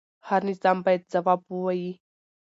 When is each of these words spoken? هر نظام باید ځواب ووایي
هر 0.27 0.41
نظام 0.49 0.77
باید 0.85 1.03
ځواب 1.13 1.41
ووایي 1.45 1.91